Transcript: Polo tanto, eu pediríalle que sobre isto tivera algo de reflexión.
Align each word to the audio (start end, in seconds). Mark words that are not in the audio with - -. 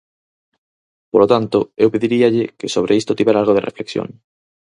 Polo 1.11 1.29
tanto, 1.33 1.57
eu 1.83 1.89
pediríalle 1.93 2.43
que 2.59 2.73
sobre 2.75 2.93
isto 3.01 3.17
tivera 3.19 3.39
algo 3.41 3.55
de 3.55 3.65
reflexión. 3.69 4.07